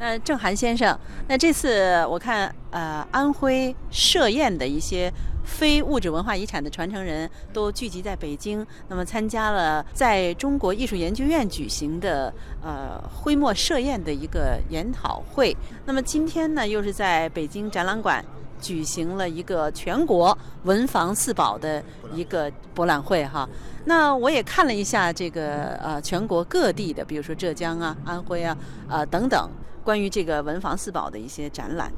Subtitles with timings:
[0.00, 0.98] 那郑涵先生，
[1.28, 5.12] 那这次我看呃安徽歙县的一些
[5.44, 12.32] 非物质文化遗产的传承人都聚集在北京，那么参加了在中国艺术研究院举行的
[12.62, 15.54] 呃徽墨歙砚的一个研讨会。
[15.84, 18.24] 那么今天呢，又是在北京展览馆
[18.60, 21.82] 举行了一个全国文房四宝的
[22.14, 23.48] 一个博览会哈。
[23.86, 28.56] 那我也看了一下这个呃全国各地的，比如说浙江啊、安徽啊、
[28.88, 29.50] 呃等等。
[29.82, 31.90] 关于这个文房四宝的一些展览，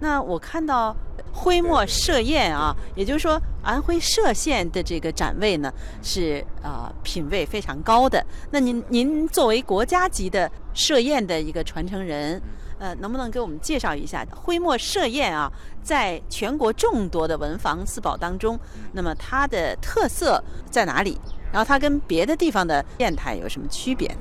[0.00, 0.94] 那我看到
[1.32, 8.24] 徽墨歙砚啊，也就是说安徽歙县的这个展位呢是啊品位非常高的。
[8.50, 12.40] 那您您作为国家级的歙砚的一个传承人，
[12.80, 15.52] 呃，能不能给我们介绍一下徽墨设宴啊，
[15.82, 18.58] 在全国众多的文房四宝当中，
[18.92, 21.20] 那么它的特色在哪里？
[21.52, 24.20] 然后它跟别的地方的砚台有什么区别呢？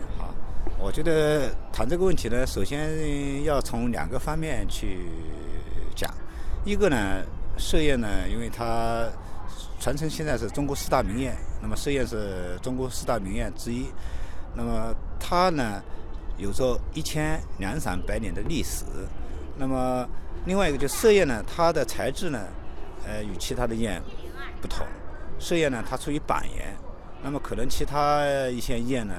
[0.78, 5.06] 我觉得谈这个问题呢，首先要从两个方面去
[5.96, 6.14] 讲。
[6.66, 7.24] 一个呢，
[7.58, 9.08] 设宴呢，因为它
[9.80, 13.88] 传承现在是中国四大名砚，那么歙砚是中国四大名砚之一。
[14.54, 15.82] 那么它呢，
[16.40, 18.86] 有着一千两三百年的历史。
[19.58, 20.08] 那么
[20.46, 22.40] 另外一个就歙砚呢，它的材质呢，
[23.06, 24.02] 呃，与其他的砚
[24.62, 24.88] 不同。
[25.40, 26.74] 歙砚呢，它属于板岩，
[27.22, 29.14] 那么可能其他一些砚呢。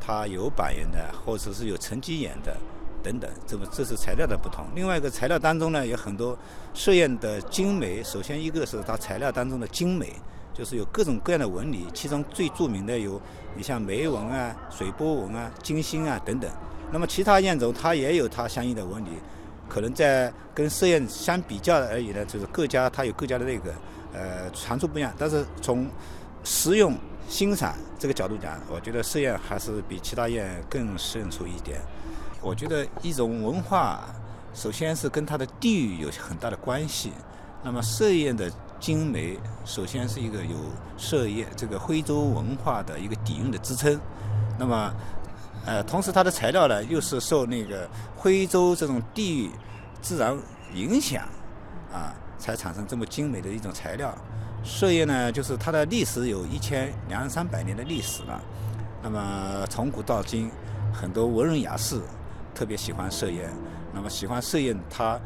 [0.00, 2.56] 它有板岩的，或者是有沉积岩的，
[3.02, 4.64] 等等，这么这是材料的不同。
[4.74, 6.38] 另外一个材料当中呢，有很多
[6.74, 8.02] 歙砚的精美。
[8.02, 10.14] 首先一个是它材料当中的精美，
[10.58, 13.20] 就是有各种各样的纹理，其中最著名的有
[13.54, 16.50] 你像梅纹啊、水波纹啊、金星啊等等。
[16.90, 19.10] 那么其他砚种它也有它相应的纹理，
[19.68, 23.72] 可能在跟歙砚相比较而已呢，就是各家它有各家的那个
[24.12, 25.88] 呃长处不一样，但是从
[26.42, 26.94] 实用。
[27.28, 31.78] 欣赏这个角度讲，我觉得歙砚还是比其他砚更胜出一点。
[32.40, 34.02] 我觉得一种文化，
[34.54, 37.12] 首先是跟它的地域有很大的关系。
[37.62, 40.56] 那么歙砚的精美，首先是一个有
[40.98, 43.98] 歙砚这个徽州文化的一个底蕴的支撑。
[44.58, 44.94] 那么，
[45.66, 49.50] 呃，同时它的材料呢，又是受那个徽州这种地域
[50.00, 50.36] 自然
[50.74, 51.24] 影响，
[51.92, 54.14] 啊，才产生这么精美的一种材料。
[54.64, 58.40] 歙砚呢，就是它的历史有一千两三百年的历史了。
[59.02, 60.50] 那么从古到今，
[60.92, 62.00] 很多文人雅士
[62.54, 63.50] 特别喜欢歙砚。
[63.92, 65.18] 那么喜欢歙砚，它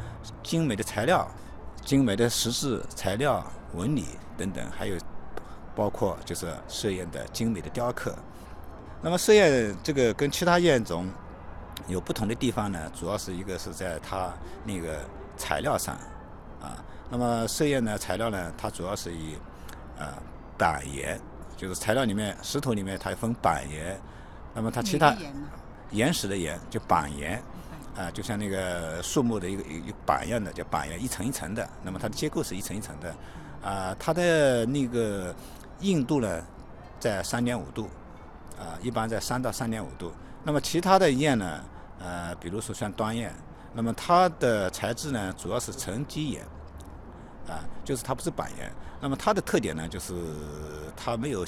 [0.43, 1.27] 精美的材料、
[1.85, 3.45] 精美的石质材料、
[3.75, 4.07] 纹理
[4.37, 4.97] 等等，还有
[5.75, 8.15] 包括就是歙砚的精美的雕刻。
[9.01, 11.09] 那么歙砚这个跟其他砚种
[11.89, 14.33] 有不同的地方呢，主要是一个是在它
[14.65, 15.01] 那个
[15.37, 15.97] 材料上
[16.61, 16.83] 啊。
[17.11, 19.37] 那么歙砚呢，材料呢，它主要是以，
[19.99, 20.07] 呃，
[20.57, 21.21] 板岩，
[21.57, 24.01] 就是材料里面石头里面它分板岩，
[24.55, 25.15] 那么它其他
[25.91, 27.43] 岩石的岩就板岩，
[27.97, 33.15] 啊，就像那个树木的一个一个板一样的叫板岩，一层一层的，那么它的结构是一层一层的，
[33.63, 35.35] 啊，它的那个
[35.81, 36.43] 硬度呢
[36.99, 37.89] 在三点五度，
[38.59, 40.13] 啊，一般在三到三点五度。
[40.45, 41.61] 那么其他的砚呢，
[41.99, 43.33] 呃，比如说像端砚，
[43.75, 46.45] 那么它的材质呢主要是沉积岩。
[47.49, 50.15] 啊，就是它不是板岩，那么它的特点呢，就是
[50.97, 51.45] 它没有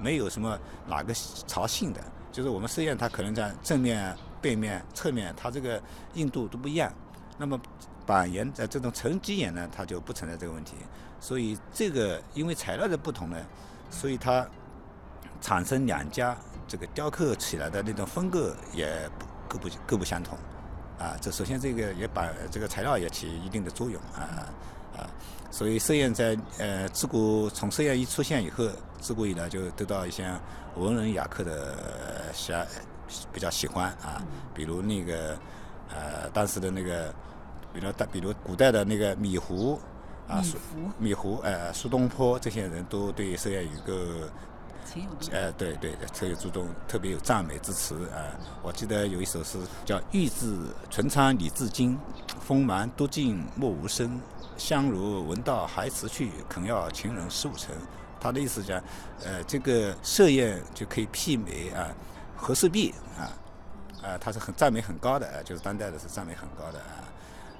[0.00, 1.12] 没有什么哪个
[1.46, 2.00] 槽性的，
[2.32, 5.82] 就是我们试验它可能在正面、背面、侧面，它这个
[6.12, 6.92] 硬度都不一样。
[7.38, 7.58] 那么
[8.04, 10.74] 板岩在这种沉积岩呢，它就不存在这个问题。
[11.18, 13.38] 所以这个因为材料的不同呢，
[13.90, 14.46] 所以它
[15.40, 16.36] 产生两家
[16.68, 19.08] 这个雕刻起来的那种风格也
[19.48, 20.36] 各不各不相同。
[20.98, 24.52] 啊，这首先这个也把这个材料也起一定的作用啊。
[24.98, 25.08] 啊，
[25.50, 28.68] 所以歙砚在呃自古从歙砚一出现以后，
[29.00, 30.30] 自古以来就得到一些
[30.76, 32.64] 文人雅客的喜爱，
[33.32, 34.22] 比较喜欢啊。
[34.54, 35.38] 比如那个
[35.90, 37.14] 呃当时的那个，
[37.72, 39.78] 比如大比如古代的那个米芾
[40.28, 40.42] 啊，
[40.98, 44.30] 米芾呃苏东坡这些人都对设宴有个。
[45.32, 48.20] 呃，对对，特别注重，特别有赞美之词啊。
[48.62, 50.54] 我记得有一首诗叫“玉质
[50.90, 51.96] 唇苍李自矜，
[52.38, 54.20] 锋芒多尽莫无声。
[54.58, 57.74] 香如闻道还辞去，肯要情人十五成。”
[58.20, 58.78] 他的意思讲，
[59.24, 61.88] 呃，这个设宴就可以媲美啊
[62.44, 63.32] 和氏璧啊，
[64.02, 67.08] 啊，它是很赞美很高的，就是当代的是赞美很高的啊。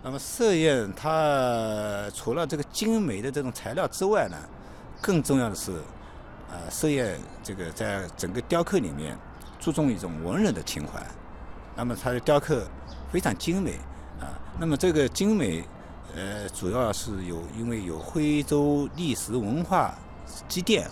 [0.02, 4.36] 那么歙砚它除了这个精美的这种材料之外呢，
[5.00, 5.72] 更重要的是。
[6.50, 9.18] 呃，歙砚这个在整个雕刻里面
[9.58, 11.04] 注重一种文人的情怀，
[11.74, 12.64] 那么它的雕刻
[13.10, 13.72] 非常精美
[14.20, 14.38] 啊。
[14.56, 15.64] 那么这个精美，
[16.14, 19.96] 呃，主要是有因为有徽州历史文化
[20.46, 20.88] 积淀，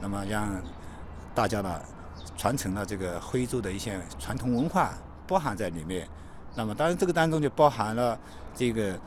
[0.00, 0.60] 那么让
[1.36, 1.80] 大家呢
[2.40, 4.94] 传承了这个徽州的一些传统文化，
[5.28, 6.08] 包含在里面，
[6.54, 8.18] 那么当然这个当中就包含了
[8.54, 8.98] 这个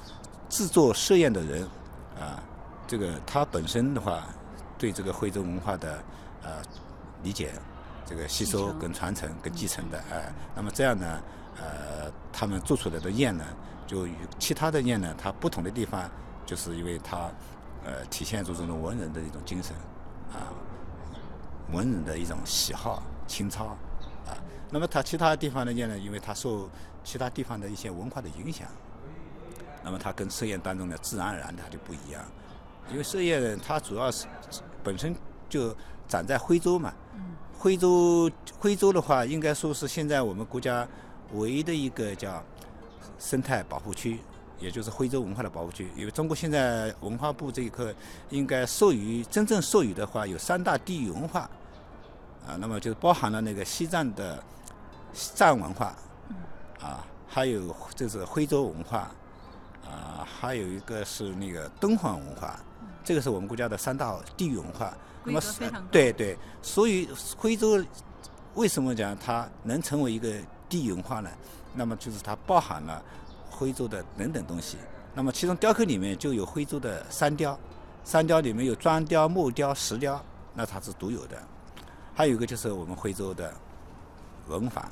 [0.50, 1.64] 制作设宴的人
[2.16, 2.38] 啊，
[2.86, 4.28] 这个他本身的话
[4.78, 6.04] 对这个徽州文化的
[6.44, 6.62] 呃
[7.24, 7.52] 理解、
[8.06, 11.20] 这个吸收跟传承跟继承的哎，那么这样呢
[11.58, 13.44] 呃他们做出来的宴呢，
[13.88, 16.08] 就与其他的宴呢它不同的地方，
[16.46, 17.32] 就是因为它
[17.84, 19.76] 呃体现出这种文人的一种精神
[20.32, 20.54] 啊，
[21.72, 23.02] 文人的一种喜好。
[23.28, 23.78] 情操啊。
[24.70, 26.70] 那么它其他地方的宴呢，因为它受
[27.04, 28.68] 其他地方的一些文化的影响，
[29.84, 32.24] 那么它跟设宴当中呢，自然而然它就不一样。
[32.92, 34.26] 因为设宴它主要是
[34.84, 35.16] 本身
[35.48, 35.76] 就
[36.08, 36.94] 长在徽州嘛，
[37.58, 38.30] 徽州
[38.60, 40.88] 徽州的话，应该说是现在我们国家
[41.34, 42.44] 唯一的一个叫
[43.20, 44.20] 生态保护区，
[44.60, 45.88] 也就是徽州文化的保护区。
[45.96, 47.86] 因为中国现在文化部这一块
[48.30, 51.50] 应该授予真正授予的话，有三大地域文化
[52.48, 54.44] 啊，那么就包含了那个西藏的。
[55.16, 55.96] 藏文化，
[56.82, 59.12] 啊，还有就是徽州文化，
[59.86, 62.60] 啊，还有一个是那个敦煌文化，
[63.04, 64.92] 这个是我们国家的三大地域文化。
[65.24, 65.40] 那么
[65.92, 67.08] 对对，所以
[67.38, 67.80] 徽州
[68.56, 70.34] 为什么讲它能成为一个
[70.68, 71.30] 地域文化呢？
[71.76, 73.00] 那么就是它包含了
[73.52, 74.78] 徽州的等等东西。
[75.14, 77.56] 那么其中雕刻里面就有徽州的山雕，
[78.04, 80.20] 山雕里面有砖雕、木雕、石雕，
[80.56, 81.38] 那它是独有的。
[82.16, 83.54] 还有一个就是我们徽州的
[84.48, 84.90] 文法。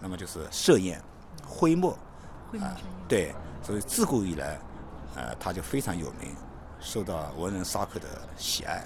[0.00, 1.02] 那么就是设宴、
[1.44, 1.90] 徽墨，
[2.60, 2.70] 啊，
[3.08, 3.34] 对，
[3.64, 4.56] 所以自古以来，
[5.16, 6.36] 呃，它就非常有名，
[6.78, 8.06] 受到文人骚客的
[8.36, 8.84] 喜爱，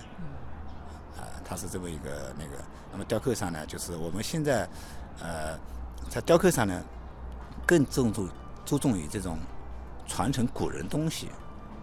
[1.19, 2.52] 啊，它是这么一个那个。
[2.90, 4.67] 那么雕刻上呢，就是我们现在，
[5.20, 5.58] 呃，
[6.08, 6.82] 在雕刻上呢，
[7.67, 8.29] 更注重
[8.64, 9.37] 注重于这种
[10.06, 11.29] 传承古人东西，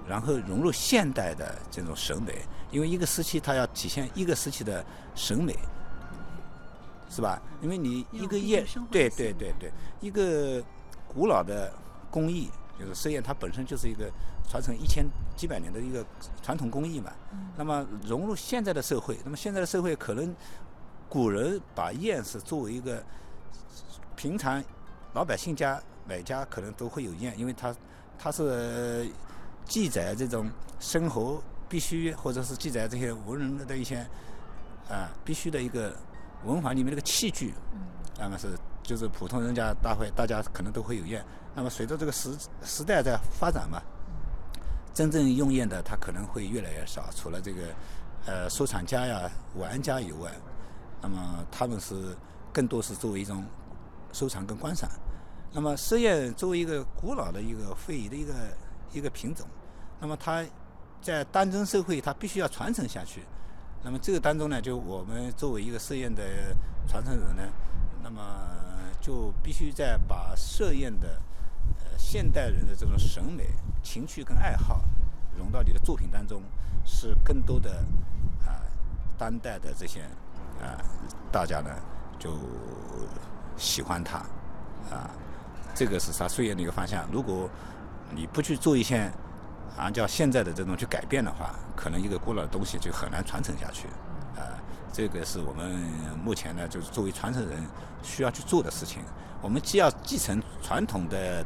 [0.07, 5.55] 然后融入现代的这种审美，因为一个时期它要体现一个时期的审美。
[7.09, 7.41] 是吧？
[7.59, 10.63] 因为你一个业，对对对对，一个
[11.07, 11.73] 古老的
[12.11, 14.11] 工艺，就是设宴，它本身就是一个
[14.47, 15.03] 传承一千
[15.35, 16.05] 几百年的一个
[16.43, 17.11] 传统工艺嘛。
[17.57, 20.35] 那么融入现在的社会，那么现在的社会可能
[21.09, 23.03] 古人把宴是作为一个
[24.15, 24.63] 平常
[25.13, 27.75] 老百姓家每家可能都会有宴，因为它
[28.19, 29.09] 它是
[29.65, 30.47] 记载这种
[30.79, 33.97] 生活必须，或者是记载这些文人的一些
[34.87, 35.91] 啊必须的一个。
[36.45, 37.53] 文房里面那个器具，
[38.17, 38.47] 那么是
[38.81, 41.23] 就是普通人家大会，大家可能都会有宴。
[41.53, 43.81] 那么随着这个时时代在发展嘛，
[44.93, 47.09] 真正用宴的他可能会越来越少。
[47.15, 47.61] 除了这个
[48.25, 50.31] 呃收藏家呀、玩家以外，
[51.01, 52.15] 那么他们是
[52.53, 53.43] 更多是作为一种
[54.13, 54.89] 收藏跟观赏。
[55.51, 58.33] 那么设宴作为一个古老的一个非遗的一个
[58.93, 59.45] 一个品种，
[59.99, 60.45] 那么它
[61.01, 63.23] 在当今社会它必须要传承下去。
[63.81, 66.21] 那么这个当中呢，就我们作为一个设宴的
[66.87, 67.43] 传承人呢，
[68.03, 68.21] 那么
[68.99, 71.21] 就必须在把设宴的
[71.79, 73.47] 呃现代人的这种审美、
[73.81, 74.83] 情趣跟爱好
[75.37, 76.41] 融到你的作品当中，
[76.85, 77.71] 使更多的
[78.45, 78.59] 啊
[79.17, 80.01] 当代的这些
[80.61, 80.77] 啊
[81.31, 81.69] 大家呢
[82.19, 82.37] 就
[83.55, 84.17] 喜欢它
[84.91, 85.09] 啊，
[85.73, 87.07] 这个是它设宴的一个方向。
[87.11, 87.49] 如果
[88.13, 89.09] 你不去做一些。
[89.77, 93.87] 按照现在的这种去改变的话，可能一个古老的东西就很难传承下去，
[94.35, 94.43] 啊，
[94.91, 95.79] 这个是我们
[96.23, 97.65] 目前呢，就是作为传承人
[98.03, 99.01] 需要去做的事情。
[99.41, 101.45] 我们既要继承传统的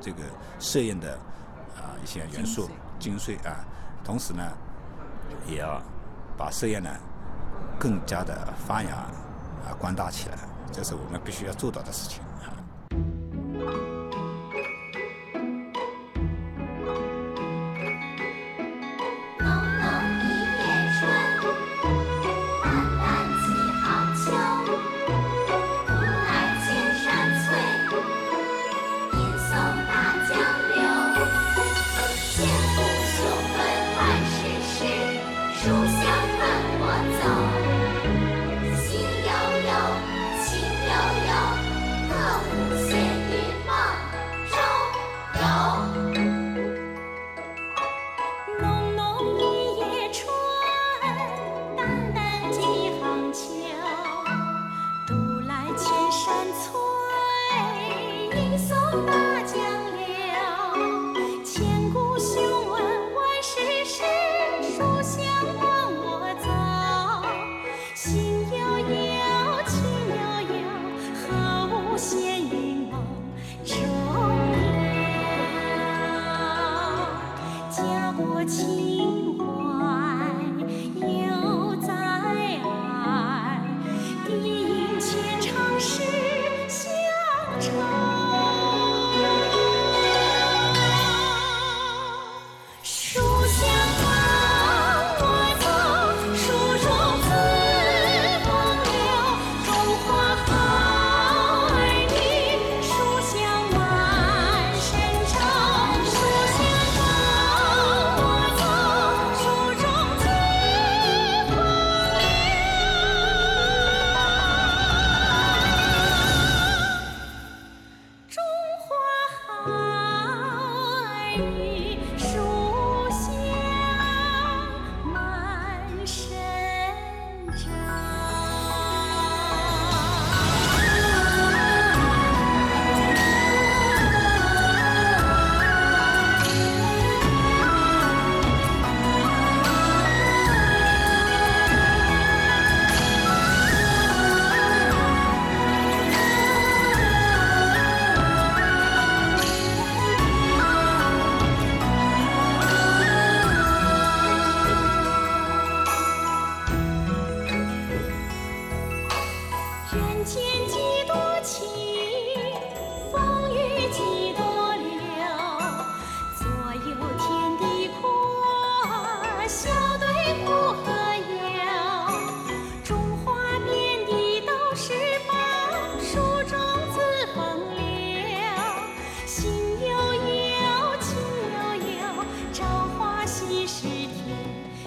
[0.00, 0.18] 这个
[0.58, 1.14] 摄影的
[1.76, 3.64] 啊一些元素精髓啊，
[4.04, 4.42] 同时呢，
[5.46, 5.80] 也要
[6.36, 6.90] 把摄影呢
[7.78, 10.36] 更加的发扬啊光大起来，
[10.70, 12.22] 这是我们必须要做到的事情。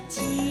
[0.08, 0.45] 记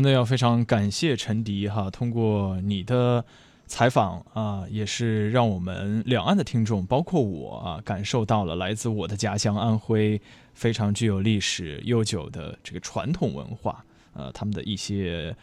[0.00, 3.22] 真的要非常感谢陈迪哈，通过你的
[3.66, 10.18] 采访啊，也是让我们两岸的听众，包括我啊，感受到了来自我的家乡安徽
[10.54, 15.36] 非常具有历史悠久的这个传统文化，呃，他们的一些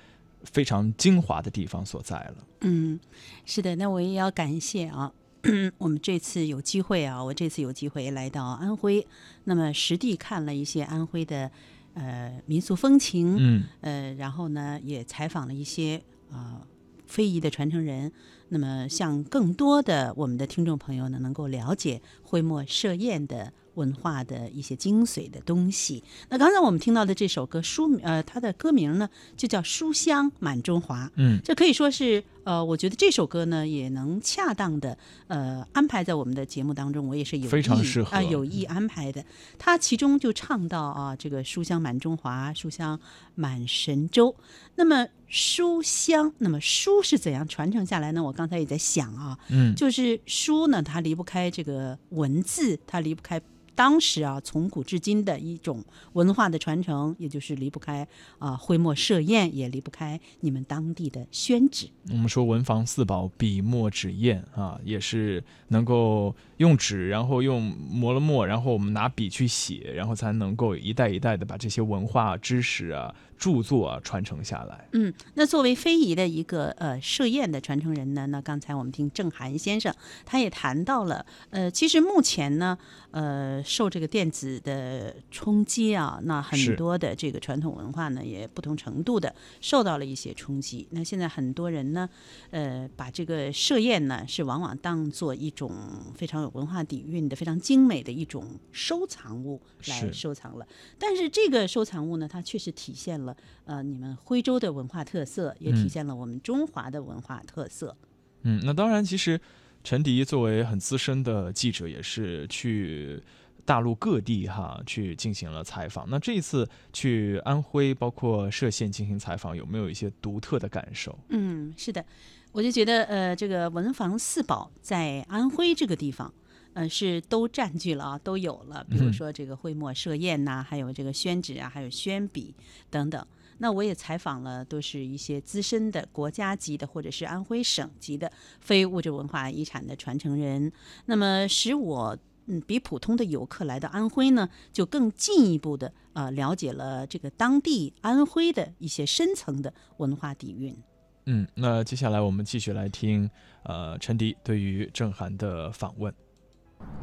[0.46, 2.36] 非常精华的地方所在了。
[2.62, 3.00] 嗯，
[3.46, 5.12] 是的，那我也要感谢啊，
[5.78, 9.06] 我们这次有机会啊，我这次有机会来到安徽，
[9.44, 11.52] 那么实地看了一些安徽的。
[11.98, 16.02] 呃，民俗风情，嗯，呃，然后呢，也采访了一些
[16.32, 16.62] 啊
[17.08, 18.12] 非遗的传承人，
[18.50, 23.52] 那么向更多的我们的听众朋友呢，能够了解徽墨设宴的。
[23.78, 26.04] 文化的一些精髓的东西。
[26.30, 31.06] 那刚才我们听到的这首歌书，呃，它的歌名呢就叫《书香满中华》。
[31.16, 37.08] 嗯，这可以说是，呃，我觉得这首歌呢也能恰当的，呃，安排在我们的节目当中。
[37.08, 39.24] 我也是有非常适合啊，有意安排的。
[39.58, 43.00] 它其中就唱到啊，这个书香满中华，书香
[43.36, 44.36] 满神州。
[44.76, 48.24] 那么书香，那么书是怎样传承下来呢？
[48.24, 53.42] 我刚才也在想啊，嗯，就是书呢，它离不开这个文字，它离不开。
[53.76, 58.08] 当时啊，从古至今的一种文化的传承，也就是离不开
[58.40, 61.88] 啊徽墨设宴，也离不开你们当地的宣纸。
[62.10, 73.14] 我们说文房四宝，笔墨纸砚啊，也是能够用纸，然后用磨了墨，然后我们拿笔去写，然后才能够一代一代的把这些文化知识啊。
[73.38, 74.88] 著作啊传承下来。
[74.94, 79.94] 嗯，那作为非遗的一个呃设宴的传承人呢，那刚才我们听郑涵先生，
[80.26, 82.78] 他也谈到了，呃，其实目前呢，
[83.12, 90.88] 呃，受这个电子的冲击啊，那很多的这个传统文化呢，也不同程度的受到了一些冲击。
[90.92, 92.10] 那现在很多人呢，
[92.50, 95.72] 呃，把这个设宴呢，是往往当做一种
[96.16, 100.68] 非常有文化底蕴的、非常精美的一种收藏物来收藏了。
[100.98, 103.27] 但是这个收藏物呢，它确实体现了。
[103.66, 107.96] 呃，你们徽州的文化特色也体现了我们中华的文化特色。
[108.44, 109.40] 嗯，那当然，其实
[109.84, 113.22] 陈迪作为很资深的记者，也是去
[113.66, 116.08] 大陆各地哈去进行了采访。
[116.10, 121.18] 那这一次去安徽，包括歙县进行采访，有没有一些独特的感受？
[121.30, 122.06] 嗯，是的，
[122.52, 126.34] 我就觉得呃，这个文房四宝在安徽这个地方。
[126.80, 128.86] 嗯，是都占据了啊，都有了。
[128.88, 132.54] 比如说这个徽墨、设砚呐，还有这个宣纸啊，还有宣笔
[132.92, 133.26] 等等。
[133.58, 140.72] 那我也采访了，都是一些资深的国家级的或者是安徽省级的非物质文化遗产的传承人。
[141.06, 142.16] 那么使我
[142.46, 150.78] 嗯比普通的游客来到安徽呢，就更进一步的啊了解了这个当地安徽的一些深层的文化底蕴。
[151.26, 153.28] 嗯，那接下来我们继续来听
[153.64, 156.14] 呃陈迪对于郑涵的访问。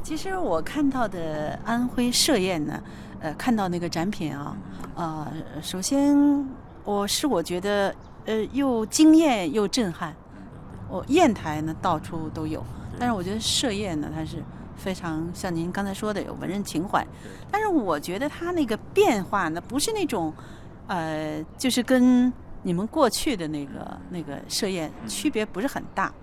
[0.03, 2.83] 其实我看到的安徽歙砚呢，
[3.19, 4.55] 呃，看到那个展品啊，
[4.95, 5.27] 呃，
[5.63, 6.15] 首先
[6.83, 7.93] 我是我觉得
[8.25, 10.15] 呃又惊艳又震撼。
[10.87, 12.63] 我砚台呢到处都有，
[12.99, 14.43] 但是我觉得歙砚呢它是
[14.75, 17.03] 非常像您刚才说的有文人情怀，
[17.49, 20.31] 但是我觉得它那个变化呢不是那种
[20.85, 26.13] 呃就是跟你们过去的那个那个歙砚区别不是很大，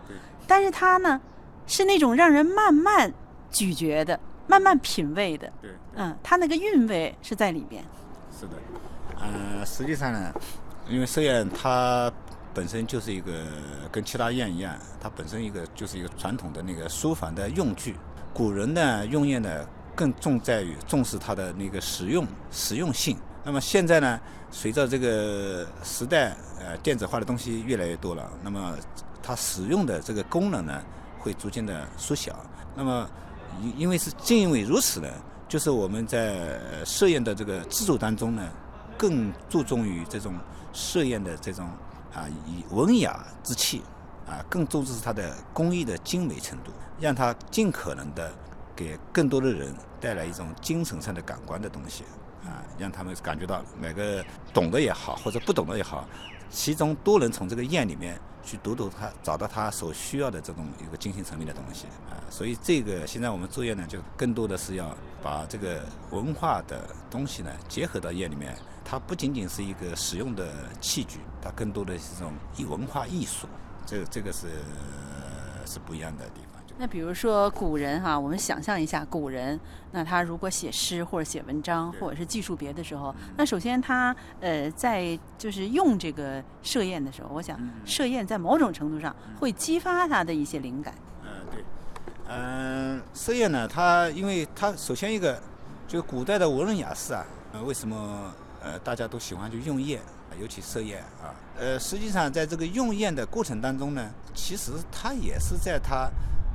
[0.47, 1.21] 但是它呢
[1.67, 3.13] 是那种让人慢慢。
[3.53, 4.19] 咀嚼的，
[4.49, 7.85] 慢慢品味的，对，嗯，它那个韵味是在里边。
[8.37, 8.53] 是的，
[9.21, 10.33] 呃，实际上呢，
[10.89, 12.11] 因为歙砚它
[12.55, 13.31] 本身就是一个
[13.93, 17.95] 跟其他宴一样，它本身一个就是一个传统的那个书房的用具。
[18.35, 23.17] 古人呢用宴呢更重在于重视它的那个实用实用性。
[23.45, 24.19] 那么现在呢，
[24.51, 28.75] 随着这个时代呃电子化的东西越来越多了，那么
[29.23, 30.83] 它使用的这个功能呢
[31.19, 32.35] 会逐渐的缩小。
[32.75, 33.09] 那么
[33.61, 35.09] 因因为是正因为如此呢，
[35.49, 38.49] 就是我们在设宴的这个制作当中呢，
[38.97, 40.35] 更注重于这种
[40.73, 41.67] 设宴的这种
[42.15, 43.83] 啊以文雅之气
[44.27, 48.33] 啊，更重视它的工艺的精美程度，让它尽可能的
[48.75, 52.05] 给更多的人带来一种精神上的感官的东西
[52.45, 56.09] 啊，让他们感觉到每个懂得也好或者不懂的也好，
[56.53, 58.17] 其中都能从这个砚里面。
[58.45, 68.53] 去读读他，找到他所需要的这种一个精心层面的东西啊，所以这个现在我们作业呢，就更多的是要把这个文化的东西呢结合到砚里面，
[68.85, 73.47] 它不仅仅是一个使用的器具，它更多的是这种艺文化艺术，
[73.87, 74.49] 这个这个是
[75.65, 76.52] 是不一样的地方。
[76.79, 79.61] 那比如说古人哈，我们想象一下古人，
[79.93, 90.93] 那他如果写诗或者写文章或者是记述别的时候，那首先他呃在就是用这个设宴的时候，我想设宴在某种程度上会激发他的一些灵感。
[91.23, 91.63] 嗯，对，
[92.29, 95.41] 嗯，设宴呢，它因为它首先一个
[95.87, 100.01] 就古代的文人雅士啊，呃，为什么呃大家都喜欢去用宴，
[100.41, 106.11] 尤其设宴啊，呃，实际上在这个用宴的过程当中呢，其实它也是在它。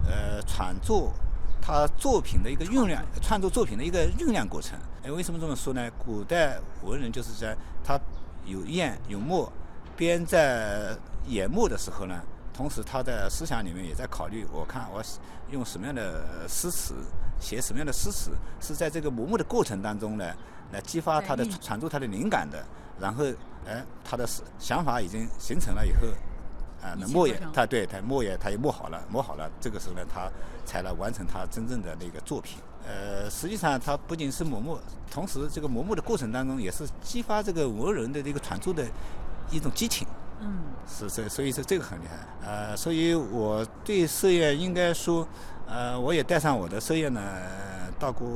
[0.07, 1.11] 呃，创作
[1.61, 4.79] 他作品的一个酝酿，创作作品的一个酝酿过程。
[5.03, 5.91] 哎，为什么这么说呢？
[5.97, 7.99] 古代文人就是在他
[8.45, 9.51] 有砚有墨，
[9.97, 10.95] 边在
[11.27, 12.21] 研墨的时候呢，
[12.53, 15.03] 同时他的思想里面也在考虑，我看我
[15.51, 16.95] 用什么样的诗词，
[17.37, 20.25] 写什么样的诗词，是在这个磨墨的过程当中呢，
[20.71, 22.63] 来激发他的创作他的灵感的。
[22.99, 23.25] 然后，
[23.65, 24.25] 哎，他的
[24.57, 26.07] 想法已经形成了以后。
[26.81, 30.29] 啊，那墨也，他对他墨也，他也墨好了，墨好了，这个时候呢，他
[30.63, 32.59] 才来完成他真正的那个作品。
[32.87, 34.79] 呃，实际上他不仅是磨墨，
[35.11, 38.85] 同时这个磨墨的过程当中，也是激发这个文人的这个创作的
[39.49, 40.07] 一种激情。
[40.39, 42.47] 嗯，是这，所以说这个很厉害。
[42.47, 45.27] 呃，所以我对设砚应该说，
[45.67, 47.21] 呃，我也带上我的设砚呢，
[47.97, 48.27] 到过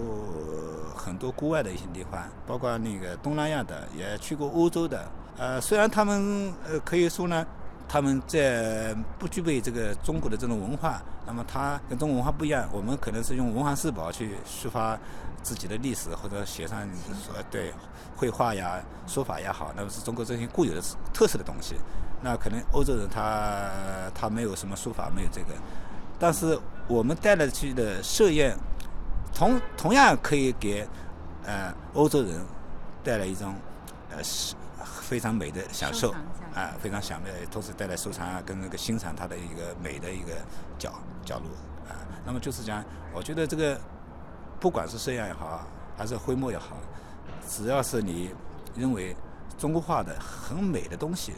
[0.96, 5.08] 很多国外的一些地方，包括那个东南亚的，也去过欧洲的。
[5.38, 7.46] 呃，虽然他们呃可以说呢。
[7.92, 12.66] 他们在不具备这个中国的这种文化，那么他跟中国文化不一样。
[12.72, 14.98] 我们可能是用文房四宝去抒发
[15.44, 16.88] 自己的历史，或者写上
[17.22, 17.74] 说对
[18.16, 20.82] 绘画呀、书法也好，那么是中国这些固有的
[21.14, 21.76] 特色的东西。
[22.22, 23.70] 那可能欧洲人他
[24.16, 25.48] 他没有什么书法，没有这个，
[26.18, 28.56] 但是我们带了去的设宴，
[29.34, 30.88] 同同样可以给
[31.44, 32.40] 呃欧洲人
[33.04, 33.54] 带来一种
[34.12, 34.24] 呃。
[35.00, 36.12] 非常美的享受
[36.54, 40.34] 啊，非常享美，同时带来收藏啊，跟那个欣赏它的一个美的一个
[40.78, 41.48] 角角落
[41.88, 41.96] 啊。
[42.26, 43.80] 那么就是讲，我觉得这个
[44.60, 45.66] 不管是摄影也好，
[45.98, 46.78] 还是徽墨也好，
[47.48, 48.34] 只要是你
[48.76, 49.16] 认为
[49.58, 51.34] 中国画的很美的东西，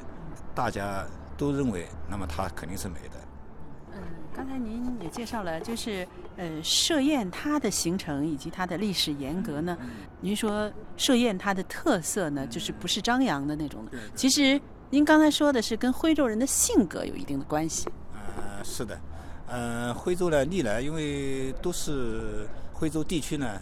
[0.55, 1.05] 大家
[1.37, 3.17] 都认为，那么它肯定是美的。
[4.35, 9.77] 刚才您也介绍了，就是呃，设宴它的形成以及它的历史沿革呢。
[10.21, 13.91] 您说设宴它的特色呢，就是不是张扬的那种的。
[14.15, 17.87] 其实您刚才说的是跟徽州人的性格有一定的关系。
[18.13, 18.99] 呃，是的，
[19.47, 23.61] 呃，徽州呢，历来因为都是徽州地区呢，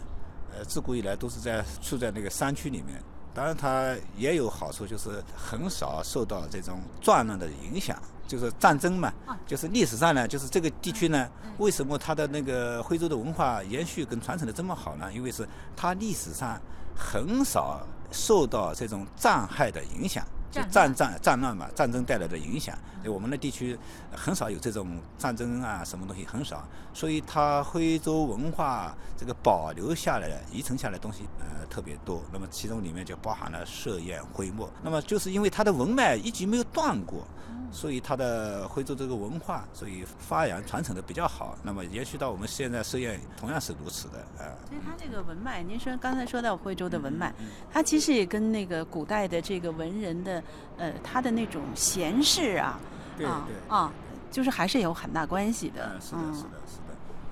[0.56, 3.00] 呃，自古以来都是在处在那个山区里面。
[3.34, 9.12] 当然，它也有好处，就是很少受到这种战乱的影响，就是战争嘛。
[9.46, 15.12] 就是历史上呢，就是这个地区呢，为什么它的那个徽州的文化延续跟传承的这么好呢？
[15.12, 16.60] 因为是它历史上
[16.96, 20.26] 很少受到这种战害的影响。
[20.50, 23.74] 就战战战乱嘛，战争带来的影响，我们的地区
[24.14, 31.31] 很少有这种战争啊，什么东西很少，所以它徽州文化这个保留下来的、遗存下来的东西呃
[31.72, 32.22] 特别多。
[32.30, 34.68] 那么其中里面就包含了设宴徽墨。
[34.82, 37.26] 那么就是因为它的文脉一直没有断过，
[37.70, 41.56] 所以它的徽州这个文化，所以发扬传承的比较好。
[41.62, 44.52] 那么延续到我们现在设宴同样是如此的啊。
[44.68, 47.32] 所以它这个文脉，您说刚才说到徽州的文脉，
[47.72, 50.42] 它其实也跟那个古代的这个文人的。
[50.78, 52.80] 呃，他的那种闲适啊，
[53.16, 53.92] 对对啊，
[54.32, 55.92] 就是还是有很大关系的。
[56.00, 56.81] 是的，是的，是的。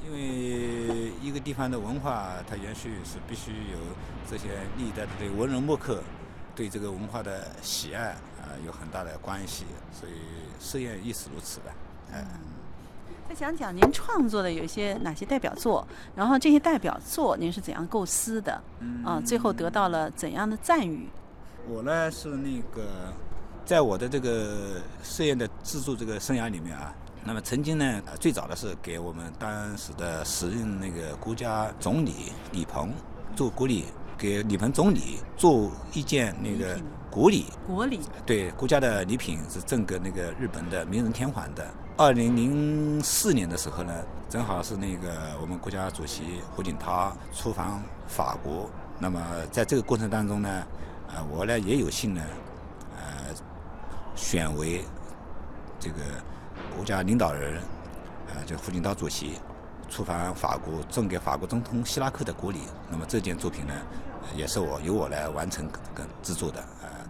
[0.04, 3.78] 因为一个地方的文化，它延续是必须有
[4.28, 6.02] 这些历代的对文人墨客
[6.56, 8.10] 对这个文化的喜爱
[8.40, 9.64] 啊，有很大的关系。
[9.92, 10.12] 所以
[10.58, 11.72] 试验亦是如此的。
[12.14, 12.24] 嗯。
[13.28, 15.86] 再讲讲您创作的有一些哪些代表作，
[16.16, 18.60] 然后这些代表作您是怎样构思的？
[18.80, 19.04] 嗯。
[19.04, 21.08] 啊，最后得到了怎样的赞誉？
[21.68, 23.12] 我呢是那个，
[23.64, 32.92] 在我的这个试验的制作这个生涯里面啊，那么曾经呢，最早的是给我们当时的时任那个国家总理李鹏
[33.36, 33.84] 做国礼，
[34.16, 36.80] 给李鹏总理做一件那个
[37.10, 37.46] 国礼。
[37.66, 38.00] 国礼。
[38.24, 41.66] 对，国家的礼品是赠给那个日本的明仁天皇的。
[41.96, 43.92] 二零零四年的时候呢，
[44.28, 49.20] 正好是那个我们国家主席胡锦涛出访法国，那么
[49.52, 50.48] 在这个过程当中呢。
[51.10, 52.22] 啊，我呢也有幸呢，
[52.96, 53.34] 呃，
[54.14, 54.84] 选为
[55.80, 55.96] 这个
[56.76, 57.56] 国家领导人，
[58.28, 59.32] 啊，就胡锦涛主席
[59.88, 62.60] 出访法国，赠给法国总统希拉克的国礼。
[62.90, 63.74] 那么这件作品呢，
[64.36, 66.60] 也是我由我来完成跟制作的。
[66.60, 67.04] 啊，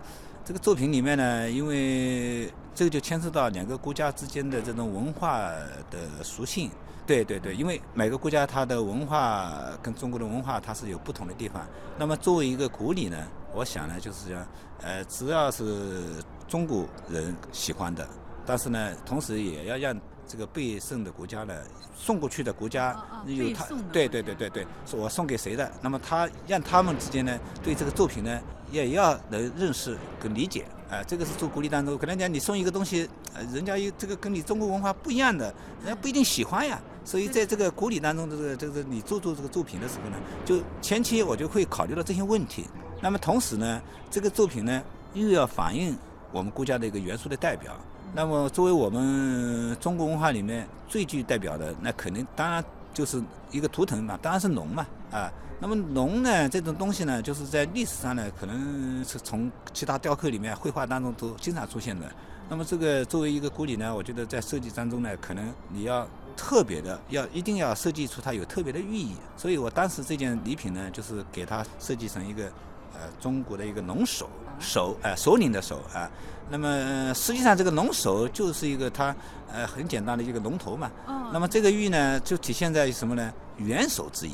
[0.44, 5.50] 这个作品里面呢，因为这个就牵涉到两个国家之间的这种文化
[5.90, 6.70] 的属性。
[7.06, 11.66] 对对对，因为每个国家它的文化跟中国的文化它是有不同的地方。
[11.98, 13.16] 那么作为一个国礼呢？
[13.52, 14.46] 我想呢，就是讲，
[14.82, 16.04] 呃，只要是
[16.46, 18.08] 中国人喜欢的，
[18.46, 21.54] 但是呢，同时也要让这个被送的国家呢，
[21.94, 35.52] 送过去的国家有他，对对对对对，是我送给谁的，那么他让他们之间呢，对这个作品呢，也要能认识跟理解，啊，这个是做鼓励当中，可能讲你送一个东西，呃，人家有这个跟你中国文化不一样的，
[35.84, 42.64] 人家不一定喜欢呀，所以在这个鼓励当中，这个这个你做做这个作品的时候呢，就前期我就会考虑到这些问题。
[43.02, 44.82] 那么同时呢，这个作品呢
[45.14, 45.96] 又要反映
[46.30, 47.76] 我们国家的一个元素的代表。
[48.12, 55.30] 那么作为我们中国文化里面最具代表的，那肯定当然就是一个图腾嘛，当然是龙嘛啊。
[55.60, 62.10] 那么龙呢这种东西呢，就是在历史上呢，可能是从其他雕刻里面、绘画当中都经常出现的。
[62.48, 66.04] 那么这个作为一个古礼呢，我觉得在设计当中呢，可能你要
[66.36, 69.14] 特别的，要一定要设计出它有特别的寓意。
[69.36, 72.50] 所以我当时这件礼品呢，就是给它设计成一个。
[72.92, 76.10] 呃，中国的一个龙首，首，哎，首领的首啊。
[76.50, 79.14] 那么实际上这个龙首就是一个它，
[79.52, 80.90] 呃，很简单的一个龙头嘛。
[81.32, 83.32] 那么这个寓意呢，就体现在什么呢？
[83.56, 84.32] 元首之意。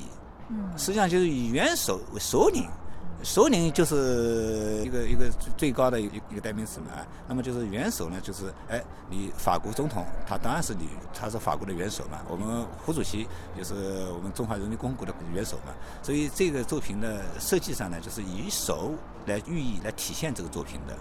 [0.49, 0.71] 嗯。
[0.79, 2.67] 实际上就是以元首为首领。
[3.23, 6.87] 首领就是一个一个最高的一一个代名词嘛，
[7.27, 10.87] 那么就是元首呢，就是哎，你法国总统他当然是你，
[11.19, 13.27] 他是法国的元首嘛，我们胡主席
[13.57, 13.75] 就是
[14.15, 20.95] 我们中华人民共和国的元首嘛，所以这个作品的设计上呢，就是以手来寓意来体现这个作品的，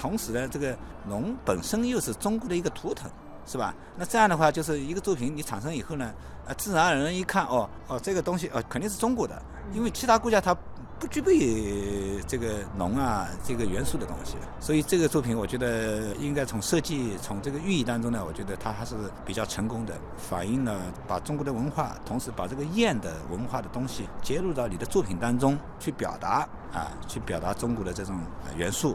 [0.00, 0.76] 同时呢，这个
[1.08, 3.10] 龙本身又是中国的一个图腾。
[3.46, 3.74] 是吧？
[3.96, 6.14] 那这样的话，就是一个作品你产生以后呢，
[6.46, 10.54] 啊，自然而然一看，哦哦，这个东西哦，肯定是中国的，因为其他国家它
[11.00, 28.16] 不具备这个龙啊这个元素的东西，所以这个作品我觉得应该从设计从这个寓意当中呢，我觉得它还是比较成功的，反映了把中国的文化，同时把这个燕的文化的东西接入到你的作品当中去表达啊，去表达中国的这种
[28.54, 28.94] 元素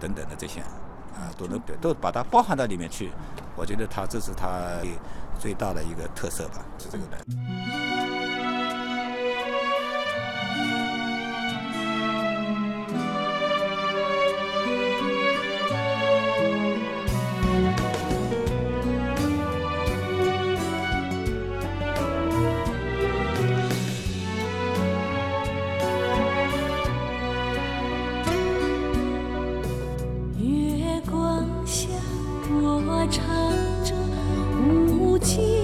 [0.00, 0.62] 等等的这些。
[1.12, 3.10] 啊，都能都把它包含到里面去，
[3.54, 4.80] 我觉得它这是它
[5.38, 7.79] 最大的一个特色吧，是这个的。
[35.20, 35.59] 情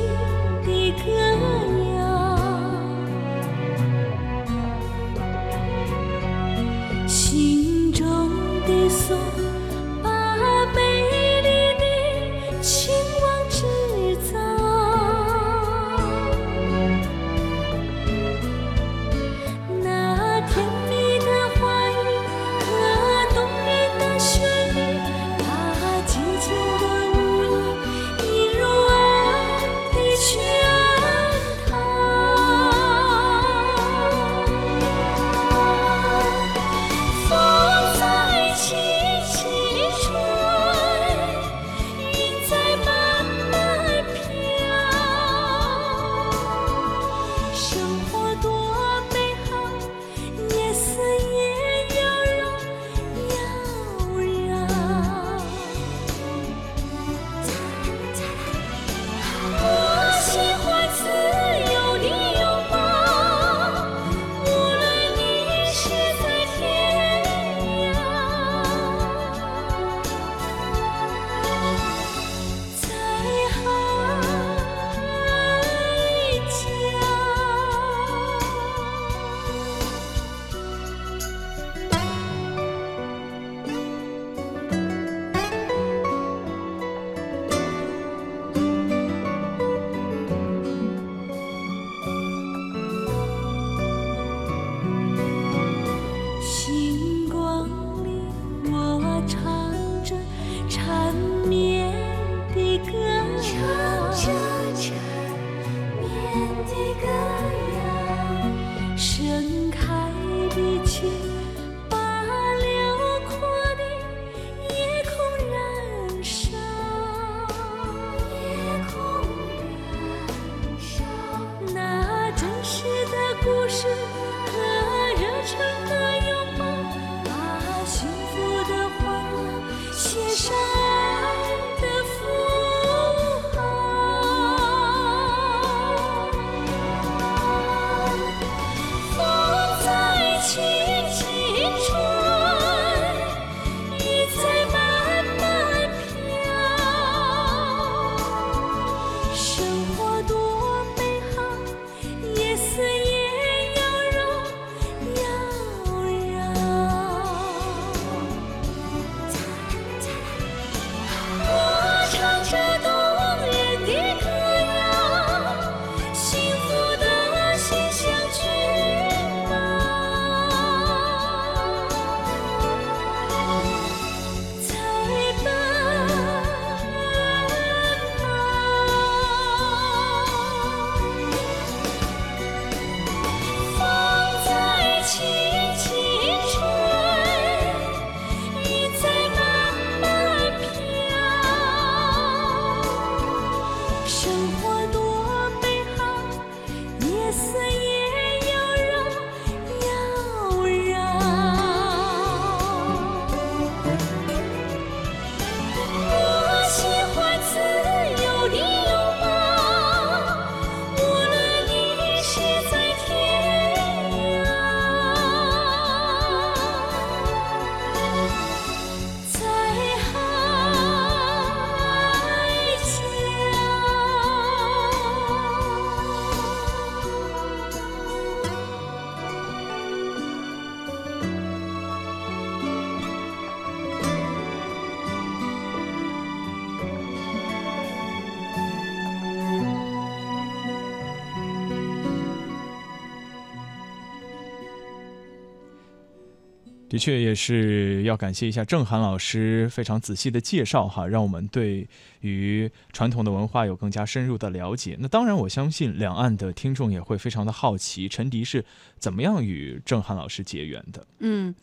[246.96, 251.86] 的确也是要感谢一下郑涵老师非常仔细的介绍哈，让我们对
[252.20, 254.96] 于传统的文化有更加深入的了解。
[254.98, 258.64] 那当然，我相信两岸的听众也会非常的好奇，陈迪是
[258.98, 261.06] 怎么样与郑涵老师结缘的？
[261.18, 261.54] 嗯。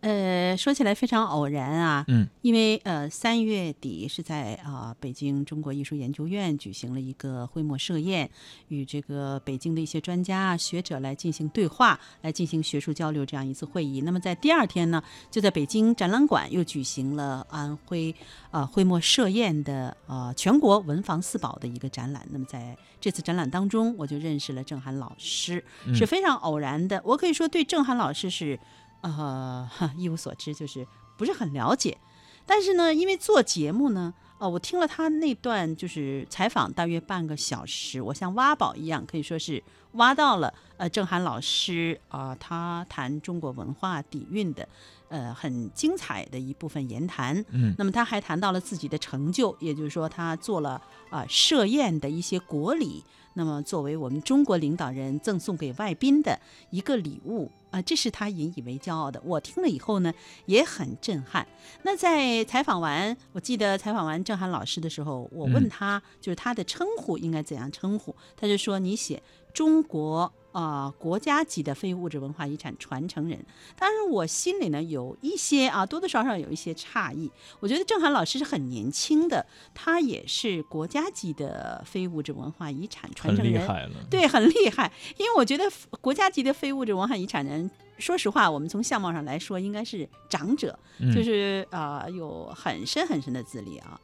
[0.00, 8.30] 呃，说起来非常偶然啊，嗯，因为呃三月底是在啊北京中国艺术研究院举行了一个徽墨设宴，
[8.68, 14.00] 与这个北京的一些专家啊学者来进行对话，来进行学术交流这样一次会议。
[14.02, 18.14] 那么在第二天呢，就在北京展览馆又举行了安徽
[18.52, 22.24] 啊徽墨设宴的呃全国文房四宝的一个展览。
[22.30, 27.02] 那么在这次展览当中，我就认识了郑涵老师，是非常偶然的。
[27.04, 28.56] 我可以说对郑涵老师是。
[29.00, 31.96] 呃，一无所知，就是不是很了解。
[32.44, 44.66] 但是呢，因为做节目呢，呃，我听了他那段就是采访，大约半个小时，我像挖宝一样，可以说是挖到了呃郑涵老师啊，他谈中国文化底蕴的
[45.08, 47.44] 呃很精彩的一部分言谈。
[47.50, 50.80] 嗯，那么他还谈到了自己的成就，也就是说他做了
[51.10, 53.04] 啊设宴的一些国礼。
[53.38, 56.36] 那么，作为我们中国领导人赠送给外宾的
[56.70, 59.22] 一个礼物啊，这是他引以为骄傲的。
[59.24, 60.12] 我听了以后呢，
[60.46, 61.46] 也很震撼。
[61.84, 69.22] 那在采访完，我记得采访完郑涵老师的时候，我问他，就是他的称呼应该怎样称呼，他就说：“你写
[69.54, 73.44] 中国。”啊，国家级的非物质文化遗产传承人，
[73.78, 77.30] 当然我心里呢有一些啊，多多少少有一些诧异。
[77.60, 83.66] 我觉得郑涵老师是很年轻的，他也是国家级的非物质文化遗产传承人，
[84.10, 84.90] 对，很厉害。
[85.18, 85.64] 因为我觉得
[86.00, 90.78] 国家级的非物质文化遗产人，说实话，我们从相貌上来说，应该是长者，
[91.14, 94.00] 就是啊，有很深很深的资历啊。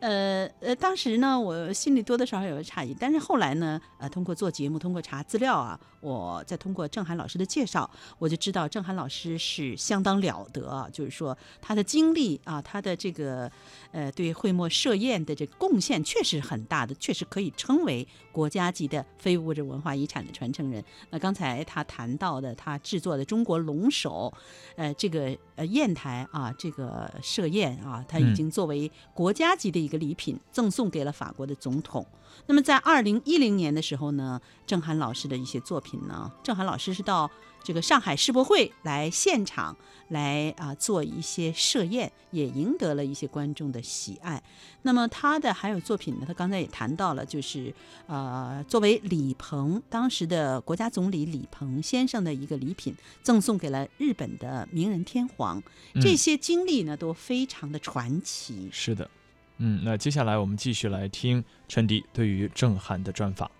[0.00, 13.50] 呃呃，当时呢，我心里多多少少有个诧异，但是后来呢，呃，通过做节目，通过查资料啊，我再通过郑涵老师的介绍，我就知道郑涵老师是相当了得，就是说他的经历啊，他的这个
[13.90, 18.06] 呃对徽墨设宴的这贡献确实很大的，确实可以称为
[18.38, 20.84] 国家级的非物质文化遗产的传承人。
[21.10, 24.32] 那刚才他谈到的他制作的中国龙首，
[24.76, 29.78] 呃，这个呃砚台啊，这个设宴啊，他已经作为国家级的。
[29.78, 32.04] 一个礼品赠送给了法国的总统。
[32.46, 37.30] 那么在二零一零年的时候呢，郑涵老师的一些作品呢，郑涵老师是到
[37.68, 39.76] 这个上海世博会来现场
[40.08, 44.42] 来啊做一些设宴，也赢得了一些观众的喜爱。
[44.80, 47.74] 那么他的还有作品呢，他刚才也谈到了，就是
[48.06, 55.62] 呃作为李鹏当时的国家总理李鹏先生的一个礼品，赠送给了日本的名人天皇。
[56.00, 58.70] 这些经历呢都非常的传奇。
[58.72, 59.10] 是的。
[59.58, 63.50] 嗯，那接下来我们继续来听陈迪对于郑涵的专访。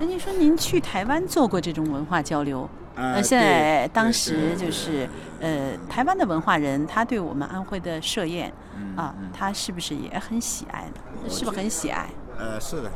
[0.00, 2.68] 那您说您去台湾做过这种文化交流？
[2.96, 5.08] 呃，现在当时就是
[5.40, 8.52] 呃，台湾的文化人，他对我们安徽的设宴
[8.96, 11.28] 啊，他是不是也很喜爱呢？
[11.28, 12.08] 是不是很喜爱？
[12.38, 12.90] 呃，是的，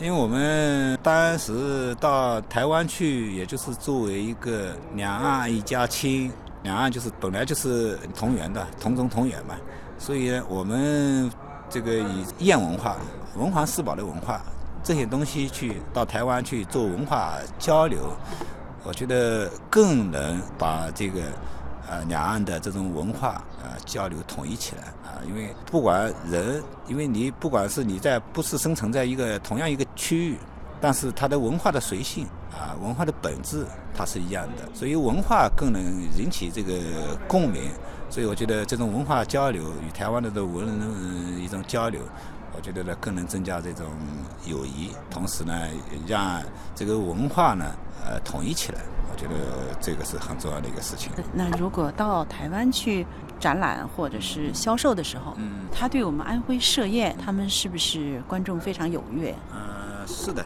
[0.00, 9.54] 因为我们当时到台湾去，也就是作为一个两岸一家亲，两岸就是本来就是同源的，同宗同源嘛，
[9.98, 11.30] 所以，我们。
[11.74, 12.98] 这个以燕文化、
[13.34, 14.42] 文房四宝的文化
[14.84, 18.14] 这些东西去到台湾去做文化交流，
[18.84, 21.22] 我觉得更能把这个
[21.88, 25.22] 呃两岸的这种文化呃交流统一起来啊。
[25.26, 30.38] 因为不管人，因为你不管是你在不是生存在一个同样一个区域，
[30.80, 33.64] 但是它的文化的随性啊，文化的本质
[33.94, 35.80] 它是一样的，所以文化更能
[36.18, 37.70] 引起这个共鸣。
[38.10, 42.02] 所以我觉得这种文化交流与台湾的这文人一种交流，
[42.54, 43.86] 我觉得呢更能增加这种
[44.44, 45.54] 友谊，同时呢
[46.06, 46.42] 让
[46.74, 51.12] 这个文化呢呃统一起来，我觉得这个是很重要的一个事情。
[51.32, 53.06] 那如果到台湾去
[53.38, 59.34] 展览或者是销售的时候，嗯，他对我们安徽设宴，他们是不是观众非常踊跃？
[59.52, 60.44] 呃，是的。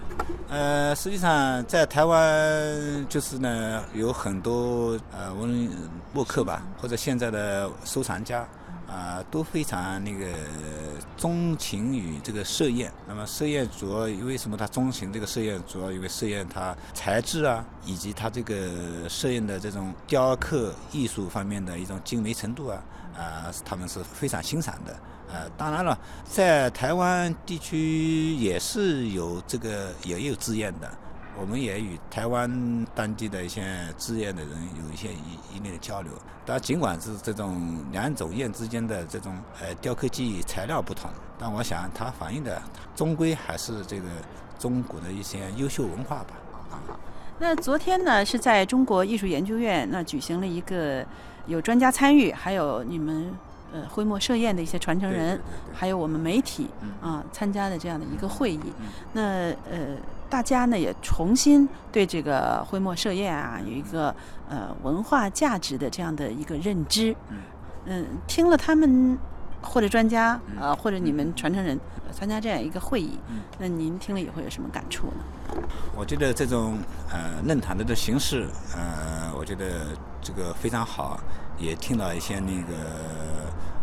[0.49, 5.69] 呃，实际上在台湾就是呢，有很多呃文
[6.13, 8.47] 墨客吧，或者现在的收藏家
[8.89, 10.27] 啊，都非常那个
[11.17, 12.93] 钟情于这个设宴。
[13.09, 15.61] 那么设宴主要为什么他钟情这个设宴？
[15.67, 22.83] 主要因为设宴它材质啊，以及它这个设宴的这种雕刻艺术方面的一种精美程度啊，
[23.17, 24.97] 啊，他们是非常欣赏的。
[25.29, 30.89] 呃，当然了，在台湾地区也是有这个也有制宴的，
[31.41, 33.63] 我们也与台湾当地的一些
[33.99, 36.13] 志愿的人有一些一一定的交流。
[36.45, 42.61] 但尽管是这种两种宴之间的这种呃雕刻技艺材料不同，但我想它反映的
[42.95, 44.09] 终归还是这个
[44.59, 46.37] 中国的一些优秀文化吧。
[47.39, 51.05] 那昨天呢，是在中国艺术研究院那举行了一个。
[51.49, 53.33] 有专家参与，还有你们
[53.73, 58.61] 呃徽墨设砚的一些传承人，对对对对还有我们媒体嗯啊参加的这样的一个会议。
[58.81, 59.23] 嗯那
[59.71, 59.97] 呃，
[60.29, 64.15] 大家呢也重新对这个徽墨设宴啊有一个
[64.49, 67.15] 呃文化价值的这样的一个认知。
[67.31, 67.39] 嗯
[67.89, 69.17] 嗯，听了他们
[69.63, 75.63] 或者专家嗯啊、或者你们传承人呃参加这样一个会议，嗯那您听了以后有什么感触呢？
[75.97, 76.79] 我觉得这种
[77.11, 81.19] 呃论坛的这形式，呃，我觉得这个非常好，
[81.59, 82.75] 也听到一些那个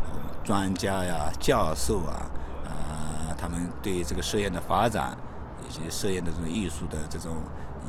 [0.04, 2.30] 呃专家呀、教授啊，
[2.66, 5.33] 呃，他们对这个设宴的发展以
[5.74, 7.38] 及设宴的这种艺术的这种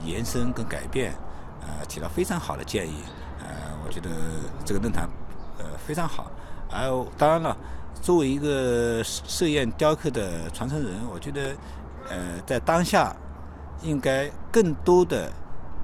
[0.04, 1.12] 延伸跟改变，
[1.60, 3.04] 呃，提了非常好的建议。
[3.40, 3.46] 呃，
[3.84, 4.10] 我觉得
[4.64, 5.08] 这个论坛
[5.58, 6.30] 呃非常好。
[6.70, 7.56] 还有，当然了，
[8.00, 11.54] 作为一个设宴雕刻的传承人，我觉得
[12.08, 13.14] 呃在当下。
[13.82, 15.30] 应该更多的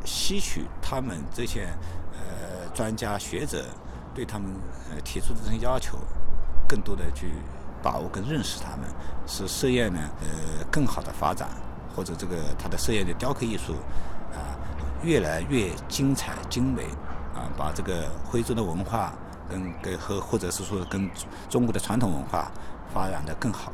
[0.07, 1.69] 吸取他们这些
[2.15, 3.63] 呃专家学者
[4.15, 4.49] 对他们
[4.89, 5.99] 呃提出的这些要求，
[6.67, 7.27] 更多的去
[7.83, 8.89] 把握跟认识他们，
[9.27, 11.51] 使设宴呢呃更好的发展，
[11.95, 13.74] 或者这个他的摄影的雕刻艺术
[14.32, 14.57] 啊、
[15.03, 16.84] 越来越精彩精美
[17.34, 19.12] 啊，把这个徽州的文化
[19.49, 21.11] 跟跟和或者是说跟
[21.49, 22.51] 中国的传统文化
[22.93, 23.72] 发展的更好。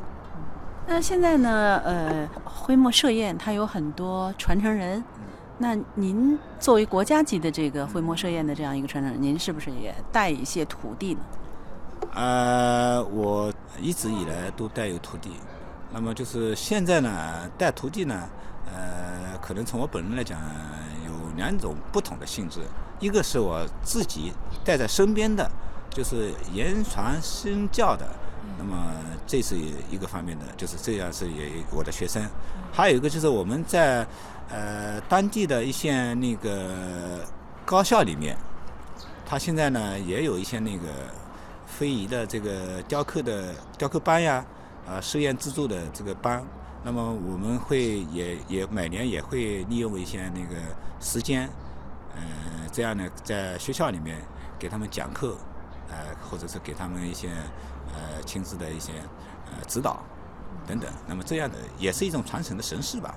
[0.87, 5.03] 那现在呢，呃，徽墨设宴它有很多传承人。
[5.59, 11.19] 那您作为国家级的这个徽墨设宴的这样一个传承人，您是不是也带一些徒弟呢？
[12.13, 13.51] 呃，我
[13.81, 15.31] 一直以来都带有徒弟。
[15.91, 18.29] 那么就是现在呢，带徒弟呢，
[18.65, 20.39] 呃，可能从我本人来讲，
[21.05, 22.59] 有两种不同的性质。
[22.99, 24.33] 一个是我自己
[24.65, 25.49] 带在身边的，
[25.89, 28.05] 就是言传身教的。
[28.57, 28.75] 那么
[29.25, 29.55] 这是
[29.91, 32.23] 一个方面的，就是这样是也我的学生。
[32.71, 34.05] 还有一个就是我们在
[34.49, 37.23] 呃当地的一些那个
[37.65, 38.35] 高校里面，
[39.25, 40.87] 他现在呢也有一些那个
[41.65, 44.43] 非遗的这个雕刻的雕刻班呀，
[44.87, 46.43] 啊试验制作的这个班。
[46.83, 50.55] 那么我们会也也每年也会利用一些那个
[51.01, 51.49] 时间，
[52.15, 52.21] 呃，
[52.71, 54.21] 这样呢在学校里面
[54.57, 55.35] 给他们讲课，
[55.89, 57.29] 呃，或者是给他们一些
[57.93, 58.93] 呃亲自的一些
[59.47, 60.01] 呃指导
[60.65, 60.89] 等等。
[61.05, 63.13] 那么这样的也是一种传承的形式吧。